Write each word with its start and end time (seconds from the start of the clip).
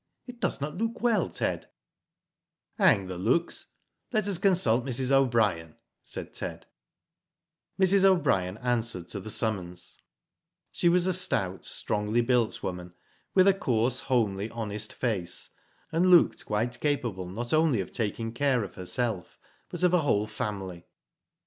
"It 0.25 0.39
does 0.39 0.59
not 0.59 0.77
look 0.79 0.99
well, 1.01 1.29
Ted." 1.29 1.69
Digitized 2.79 2.79
byGoogk 2.79 2.79
72 2.79 2.83
WHO 2.83 2.87
DID 2.87 2.97
ITf 2.97 2.97
Hang 2.97 3.07
the 3.07 3.17
looks. 3.29 3.65
Let 4.11 4.27
us 4.27 4.37
consult 4.39 4.83
Mrs. 4.85 5.11
O'Brien," 5.11 5.75
said 6.01 6.33
Ted. 6.33 6.65
Mrs. 7.79 8.03
O'Brien 8.05 8.57
answered 8.57 9.07
to 9.09 9.19
the 9.19 9.29
summons. 9.29 9.99
She 10.71 10.89
was 10.89 11.05
a 11.05 11.13
stout, 11.13 11.65
strongly 11.65 12.21
built 12.21 12.63
woman, 12.63 12.93
with 13.35 13.47
a 13.47 13.53
coarse, 13.53 13.99
homely, 13.99 14.49
honest 14.49 14.91
face, 14.91 15.49
and 15.91 16.07
looked 16.09 16.45
quite 16.47 16.79
capable 16.79 17.27
not 17.27 17.53
only 17.53 17.79
of 17.79 17.91
taking 17.91 18.31
care 18.31 18.63
of 18.63 18.73
herself 18.73 19.37
but 19.69 19.83
of 19.83 19.93
a 19.93 20.01
whole 20.01 20.25
family. 20.25 20.87